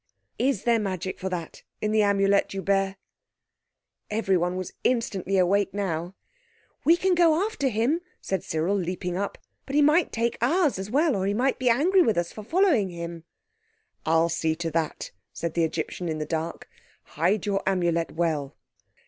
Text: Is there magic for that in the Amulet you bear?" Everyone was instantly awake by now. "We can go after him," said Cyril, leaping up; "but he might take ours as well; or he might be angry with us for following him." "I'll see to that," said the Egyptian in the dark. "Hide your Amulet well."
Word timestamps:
Is 0.39 0.63
there 0.63 0.79
magic 0.79 1.19
for 1.19 1.29
that 1.29 1.61
in 1.79 1.91
the 1.91 2.01
Amulet 2.01 2.55
you 2.55 2.63
bear?" 2.63 2.97
Everyone 4.09 4.55
was 4.55 4.73
instantly 4.83 5.37
awake 5.37 5.73
by 5.73 5.77
now. 5.77 6.15
"We 6.83 6.97
can 6.97 7.13
go 7.13 7.45
after 7.45 7.67
him," 7.69 8.01
said 8.19 8.43
Cyril, 8.43 8.75
leaping 8.75 9.15
up; 9.15 9.37
"but 9.67 9.75
he 9.75 9.83
might 9.83 10.11
take 10.11 10.39
ours 10.41 10.79
as 10.79 10.89
well; 10.89 11.15
or 11.15 11.27
he 11.27 11.35
might 11.35 11.59
be 11.59 11.69
angry 11.69 12.01
with 12.01 12.17
us 12.17 12.31
for 12.31 12.41
following 12.43 12.89
him." 12.89 13.25
"I'll 14.03 14.27
see 14.29 14.55
to 14.55 14.71
that," 14.71 15.11
said 15.33 15.53
the 15.53 15.63
Egyptian 15.65 16.09
in 16.09 16.17
the 16.17 16.25
dark. 16.25 16.67
"Hide 17.03 17.45
your 17.45 17.61
Amulet 17.67 18.11
well." 18.13 18.55